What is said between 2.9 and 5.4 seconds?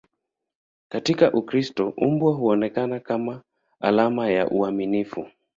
kama alama ya uaminifu.